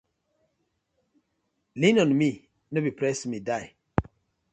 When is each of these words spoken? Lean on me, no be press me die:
Lean 1.75 1.99
on 2.03 2.17
me, 2.17 2.31
no 2.71 2.81
be 2.81 2.89
press 2.99 3.27
me 3.27 3.39
die: 3.39 3.69